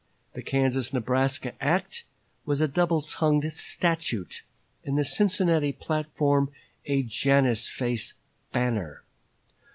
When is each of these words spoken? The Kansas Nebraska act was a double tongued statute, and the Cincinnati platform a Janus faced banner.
The 0.33 0.41
Kansas 0.41 0.91
Nebraska 0.93 1.53
act 1.63 2.05
was 2.43 2.59
a 2.59 2.67
double 2.67 3.03
tongued 3.03 3.53
statute, 3.53 4.41
and 4.83 4.97
the 4.97 5.05
Cincinnati 5.05 5.73
platform 5.73 6.49
a 6.87 7.03
Janus 7.03 7.67
faced 7.67 8.15
banner. 8.51 9.03